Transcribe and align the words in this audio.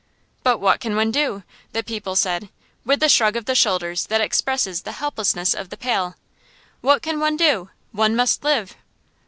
"But 0.41 0.57
what 0.57 0.79
can 0.79 0.95
one 0.95 1.11
do?" 1.11 1.43
the 1.73 1.83
people 1.83 2.15
said, 2.15 2.49
with 2.83 3.01
the 3.01 3.07
shrug 3.07 3.35
of 3.35 3.45
the 3.45 3.53
shoulders 3.53 4.07
that 4.07 4.19
expresses 4.19 4.81
the 4.81 4.93
helplessness 4.93 5.53
of 5.53 5.69
the 5.69 5.77
Pale. 5.77 6.15
"What 6.81 7.03
can 7.03 7.19
one 7.19 7.37
do? 7.37 7.69
One 7.91 8.15
must 8.15 8.43
live." 8.43 8.75